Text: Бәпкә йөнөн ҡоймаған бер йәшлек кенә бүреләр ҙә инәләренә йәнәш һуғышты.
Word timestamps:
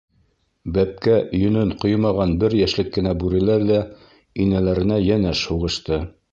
Бәпкә 0.77 1.17
йөнөн 1.39 1.73
ҡоймаған 1.83 2.33
бер 2.45 2.57
йәшлек 2.63 2.91
кенә 2.97 3.13
бүреләр 3.25 3.69
ҙә 3.75 3.79
инәләренә 4.47 5.01
йәнәш 5.07 5.49
һуғышты. 5.55 6.05